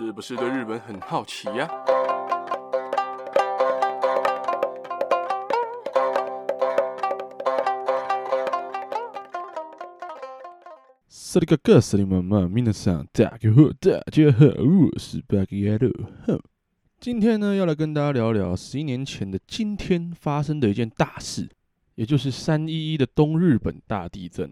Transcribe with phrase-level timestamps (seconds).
[0.00, 1.68] 是不是对日本很好奇呀？
[11.08, 15.90] 萨利格格萨利妈妈，皆さん大家好，大家好，我是巴基亚路。
[17.00, 21.48] 今天呢，要来跟大家聊聊十一年前的今天发生的一件大事，
[21.96, 24.48] 也就是三一一的东日本大地震。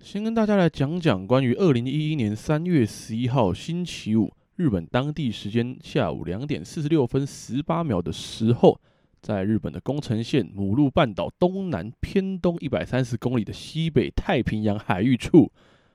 [0.00, 8.76] 先跟大家来讲讲关于二零一一年三月十一号星期五，日本当地时间下午两点四十六分十八秒的时候，
[9.22, 15.52] 在日本的宫城县母鹿半岛东南偏东一百三十公里的西北太平洋海域处，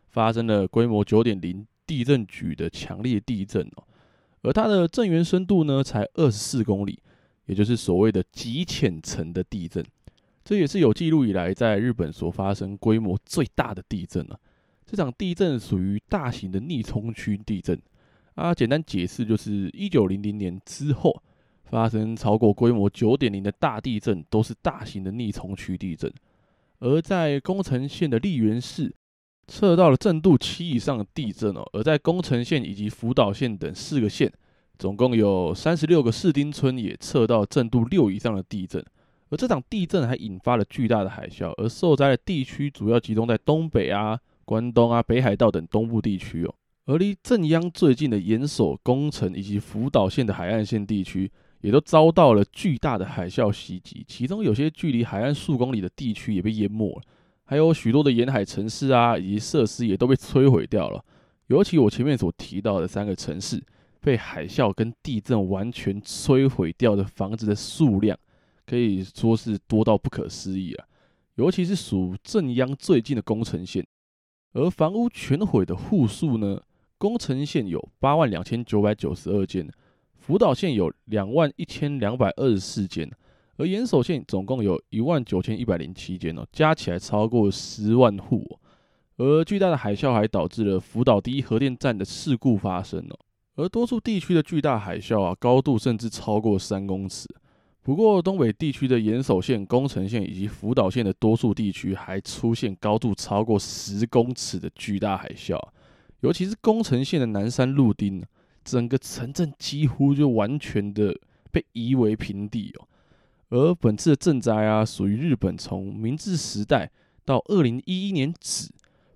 [0.07, 3.83] 发生了规模九点零地震级的强烈地震哦，
[4.43, 6.97] 而它的震源深度呢，才二十四公里，
[7.47, 9.83] 也就是所谓的极浅层的地震。
[10.45, 14.39] 这也是有记录以来在日本所发生规模最大的地震了。
[14.85, 17.77] 这场地震属于大型的逆冲区地震
[18.35, 21.21] 啊，简单解释就是一九零零年之后
[21.65, 26.11] 发生超过规模九点零的大地震，都是大型的逆冲区地震。
[26.79, 28.93] 而在宫城县的栗原市
[29.47, 34.31] 测到了震度七以上的地震哦，而在宫城县以及福岛县等四个县，
[34.77, 38.83] 总共有三十六个市町村也测到震度六以上的地震。
[39.29, 46.53] 而这场地震还引发了巨大的海啸，而受灾的地区主要集中在东北啊、关东啊、北海道等东部地区哦。
[46.85, 51.31] 而离正央最近的岩手、宫城以及福岛县的海岸线地区，
[51.61, 57.01] 也都遭到了巨大的海啸袭击，其中有些距离海岸数公里的地区也被淹没了，
[57.45, 61.03] 还有许多的沿海城市啊以及设施也都被摧毁掉了。
[61.47, 63.63] 尤其我前面所提到的三个城市，
[64.01, 68.17] 被海啸跟地震完全摧毁掉的房子的数量。
[68.65, 70.87] 可以说是多到不可思议啊！
[71.35, 73.85] 尤其是属正央最近的宫城县，
[74.53, 76.61] 而房屋全毁的户数呢？
[77.03, 79.69] 宫城县有八万两千九百九十二件，
[80.15, 83.11] 福岛县有两万一千两百二十四件，
[83.57, 88.59] 而岩手县总共有一万九千一百零七件哦，加起来超过十万户哦。
[89.17, 93.19] 而巨大的海啸还导致了福岛第一核电站的事故发生哦，
[93.55, 97.27] 而多数地区的巨大海啸啊，高度甚至超过三公尺。
[97.81, 105.59] 不过，东北地区的岩手县、宫城县以及福岛县的多数地区还出现高度超过十公尺的巨大海啸，
[106.23, 108.23] 尤其是宫城县的南山陆町，
[108.63, 111.13] 整个城镇几乎就完全的
[111.51, 112.87] 被夷为平地哦。
[113.49, 116.89] 而本次的震灾啊，属于日本从明治时代
[117.25, 118.69] 到二零一一年止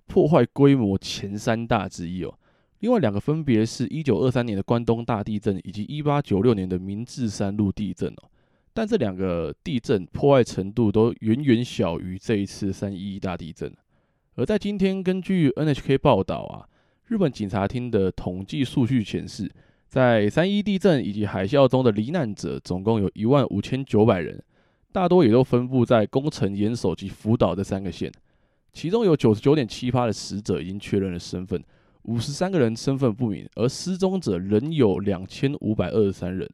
[0.06, 2.34] 破坏规模前三大之一哦。
[2.80, 8.28] 另外两个分别是一九二三年的关东大地震以及一八九六年的明治山陆地震哦。
[8.74, 13.74] 但这两个地震破坏程度都远远小于这一次三一一大地震。
[14.34, 16.68] 而在今天，根据 NHK 报道啊，
[17.08, 19.50] 日本警察厅的统计数据显示，
[19.88, 24.42] 在三一地震以及海啸中的罹难者总共有一万五千九百人，
[24.92, 28.12] 大多也都分布在宫城、岩手及福岛这三个县。
[28.74, 31.64] 其中有九十九点七八的死者已经确认了身份，
[32.02, 36.46] 五十三个人身份不明，而失踪者仍有两千五百二十三人。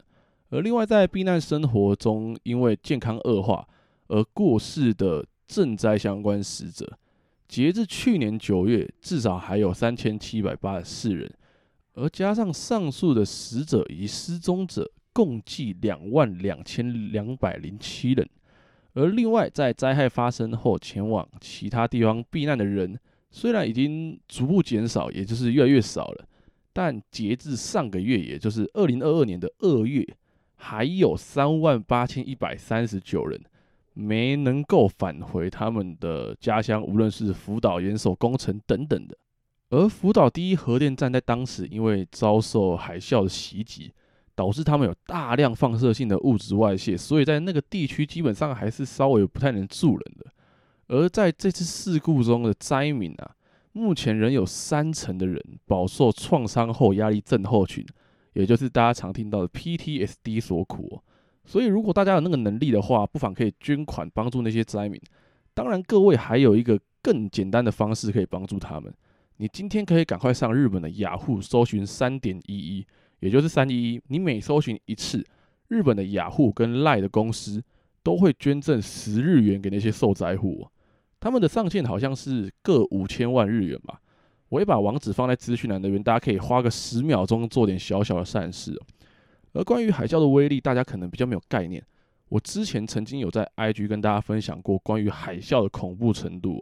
[0.50, 3.66] 而另外，在避难生活中因为健康恶化
[4.06, 6.96] 而过世的赈灾相关死者，
[7.46, 11.32] 截至去年九月，至少还有三千七百八十四人，
[11.94, 18.28] 而加上上述的死者以及失踪者，共计两万两千两百零七人。
[18.94, 22.98] 而另外，在灾害发生后前往其他地方避难的人，
[23.30, 26.26] 虽然已经逐步减少，也就是越来越少了，
[26.72, 30.06] 但截至上个月，也就是二零二二年的二月。
[30.56, 33.38] 还有三万八千一百三十九人
[33.94, 39.16] 没能够返回他们的家乡，无论是福岛、岩手、工程等等的。
[39.70, 43.92] 而福岛第一核电站在当时因为遭受海啸的袭击，
[44.34, 50.26] 导致他们有大量放射性的物质外泄，所以在那个地区基本上还是稍微不太能住人的。
[50.88, 53.34] 而在这次事故中的灾民啊，
[53.72, 57.84] 目前仍有三成的人饱受创伤后压力症候群。
[58.34, 61.00] 也就是大家常听到的 PTSD 所苦，
[61.44, 65.00] 所以如果大家有那个能力的话，不妨可以捐款帮助那些灾民。
[65.52, 68.92] 当然，各位还有一个更简单的方式可以帮助他们。
[69.36, 72.86] 你今天可以赶快上日本的雅虎搜寻三点一一，
[73.20, 74.00] 也就是三一一。
[74.08, 75.24] 你每搜寻一次，
[75.68, 77.62] 日本的雅虎跟赖的公司
[78.02, 80.66] 都会捐赠十日元给那些受灾户。
[81.20, 84.00] 他们的上限好像是各五千万日元吧。
[84.48, 88.80] 我会把网址放在资讯栏那边，大家可以花个十秒钟做点小小的善事。
[89.54, 91.82] 而关于海啸的威力，大家可能比较没有概念。
[92.28, 96.60] 我之前曾经有在 IG 跟大家分享过关于海啸的恐怖程度，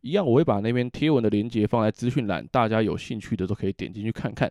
[0.00, 4.50] 一样我会把那边贴文的链接放在资讯栏，大家有兴趣的都可以点进去看看。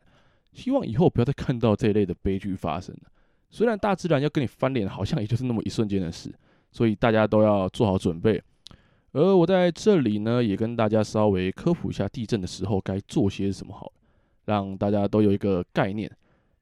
[0.54, 3.10] 希望以后不要再看到这一类的悲剧发生了。
[3.50, 6.31] 虽然大自然要跟你翻脸，好像也就是那么一瞬间的事，
[6.72, 8.42] 所以大家都要做好准备。
[9.13, 13.92] 而我在这里呢，也跟大家稍微科普一下地震的时候该做些什么好，
[14.45, 16.10] 让大家都有一个概念。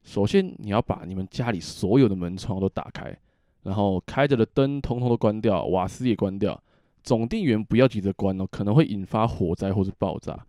[0.09, 3.15] 首先，你要把你们家里所有的门窗都打开，
[3.61, 6.59] 然后开着的灯通通都关掉，瓦斯也关掉，
[7.03, 10.43] 总电源不要急着关哦，可能会引发火灾或是爆炸。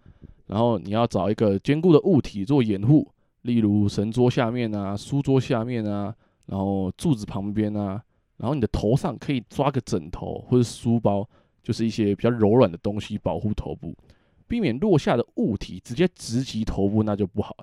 [0.46, 3.06] 然后你要找一个坚固的物体做掩护，
[3.42, 6.14] 例如神桌下面啊、书桌下面啊，
[6.46, 8.02] 然后柱子旁边啊，
[8.38, 11.28] 然后你的头上可以抓个枕头或者书包，
[11.62, 13.94] 就是一些比较柔软的东西保护头部，
[14.48, 17.54] 避免落下的物体直接直击头部，那就不好。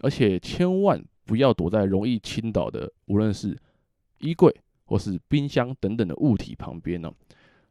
[0.00, 1.00] 而且千万。
[1.30, 3.56] 不要躲在容易倾倒的，无论是
[4.18, 4.52] 衣柜
[4.84, 7.08] 或是冰箱等等的物体旁边呢。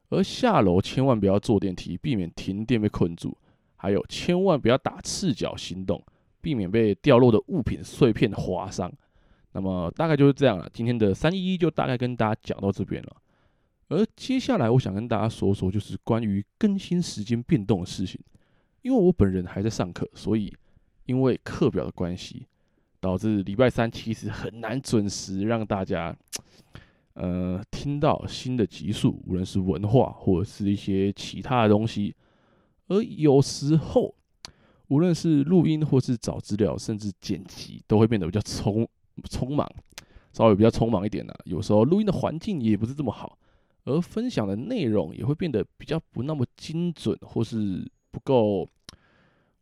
[0.08, 3.38] 而下楼千万不要坐电梯，避免停电被困住。
[3.76, 6.02] 还有，千万不要打赤脚行动，
[6.40, 8.90] 避免被掉落的物品碎片划伤。
[9.52, 10.70] 那么大概就是这样了。
[10.72, 13.18] 今天的三一一就大概跟大家讲到这边了。
[13.90, 18.22] 而接下来我想跟大家说说，就是关于更新时间变动的事情。
[18.84, 20.56] 因为我本人还在上课，所以
[21.08, 22.48] 因为课表的关系。
[23.02, 26.14] 导致礼拜三其实很难准时让大家，
[27.14, 32.14] 呃，听到新的集数，无论是文化或者是一些其他的东西。
[32.88, 34.14] 而有时候，
[34.88, 38.86] 无论是录音或是找资料，甚至剪辑，都会变得比较匆
[39.24, 39.66] 匆忙，
[40.34, 41.34] 稍微比较匆忙一点呢。
[41.46, 43.38] 有时候录音的环境也不是这么好，
[43.86, 48.68] 而分享的内容也会变得比较不那么精准，或是不够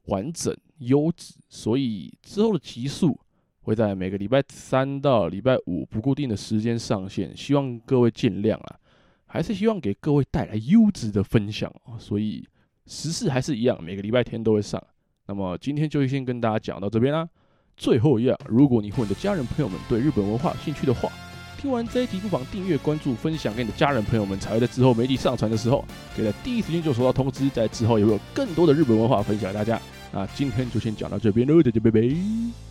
[0.06, 1.36] 完整、优质。
[1.50, 3.20] 所以之后的集数。
[3.68, 8.80] 会在每个礼拜三到礼拜五不固定的时间上线，希望各位见谅啊，
[9.26, 12.48] 还是希望给各位带来优质的分享啊，所以
[12.86, 14.82] 时事还是一样，每个礼拜天都会上。
[15.26, 17.28] 那么今天就先跟大家讲到这边啦。
[17.76, 21.12] 最后一样，如果你和你的家人朋友们对日本文化有兴趣的话，
[21.60, 25.84] 听完这一集不妨订阅、关注、分享给你的家人朋友们，才会在之后媒体上传的时候，
[26.16, 27.50] 可以在第一时间就收到通知。
[27.50, 29.78] 在之后也会有更多的日本文化分享给大家。
[30.14, 32.67] 那今天就先讲到这边喽，大家拜拜。